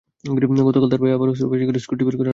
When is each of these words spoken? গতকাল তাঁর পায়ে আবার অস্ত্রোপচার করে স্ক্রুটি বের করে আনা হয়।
গতকাল 0.67 0.87
তাঁর 0.91 0.99
পায়ে 1.03 1.15
আবার 1.17 1.27
অস্ত্রোপচার 1.31 1.67
করে 1.69 1.79
স্ক্রুটি 1.85 2.03
বের 2.05 2.13
করে 2.17 2.19
আনা 2.19 2.21
হয়। 2.21 2.29